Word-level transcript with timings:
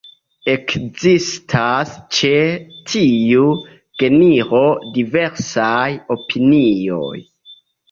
Ekzistas 0.51 1.91
ĉe 2.19 2.31
tiu 2.93 3.45
genro 4.01 4.65
diversaj 4.99 5.85
opinioj. 6.19 7.17